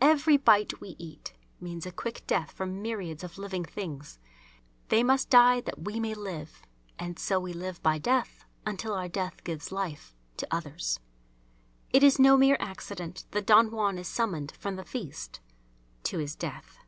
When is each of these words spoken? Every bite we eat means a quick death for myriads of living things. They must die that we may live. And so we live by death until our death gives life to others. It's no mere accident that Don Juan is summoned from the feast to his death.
Every 0.00 0.36
bite 0.36 0.80
we 0.80 0.90
eat 1.00 1.32
means 1.60 1.84
a 1.84 1.90
quick 1.90 2.22
death 2.28 2.52
for 2.52 2.64
myriads 2.64 3.24
of 3.24 3.38
living 3.38 3.64
things. 3.64 4.20
They 4.88 5.02
must 5.02 5.30
die 5.30 5.62
that 5.62 5.82
we 5.84 5.98
may 5.98 6.14
live. 6.14 6.62
And 6.96 7.18
so 7.18 7.40
we 7.40 7.52
live 7.52 7.82
by 7.82 7.98
death 7.98 8.44
until 8.64 8.94
our 8.94 9.08
death 9.08 9.42
gives 9.42 9.72
life 9.72 10.14
to 10.36 10.46
others. 10.48 11.00
It's 11.90 12.20
no 12.20 12.36
mere 12.36 12.56
accident 12.60 13.24
that 13.32 13.46
Don 13.46 13.72
Juan 13.72 13.98
is 13.98 14.06
summoned 14.06 14.52
from 14.52 14.76
the 14.76 14.84
feast 14.84 15.40
to 16.04 16.18
his 16.18 16.36
death. 16.36 16.78